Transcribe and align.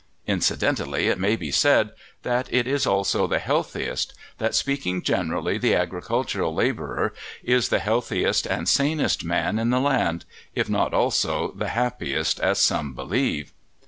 Incidentally 0.25 1.09
it 1.09 1.19
may 1.19 1.35
be 1.35 1.51
said 1.51 1.91
that 2.23 2.51
it 2.51 2.65
is 2.65 2.87
also 2.87 3.27
the 3.27 3.37
healthiest, 3.37 4.15
that, 4.39 4.55
speaking 4.55 5.03
generally, 5.03 5.59
the 5.59 5.75
agricultural 5.75 6.55
labourer 6.55 7.13
is 7.43 7.69
the 7.69 7.77
healthiest 7.77 8.47
and 8.47 8.67
sanest 8.67 9.23
man 9.23 9.59
in 9.59 9.69
the 9.69 9.79
land, 9.79 10.25
if 10.55 10.67
not 10.67 10.91
also 10.91 11.51
the 11.55 11.69
happiest, 11.69 12.39
as 12.39 12.59
some 12.59 12.95
believe. 12.95 13.53